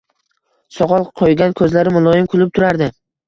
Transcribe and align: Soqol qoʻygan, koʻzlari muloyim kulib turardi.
Soqol 0.77 1.05
qoʻygan, 1.21 1.53
koʻzlari 1.61 1.93
muloyim 1.99 2.31
kulib 2.35 2.53
turardi. 2.57 2.89